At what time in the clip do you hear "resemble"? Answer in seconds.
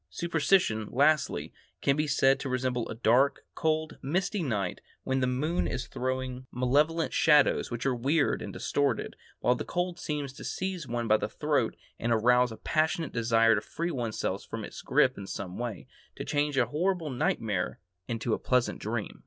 2.49-2.89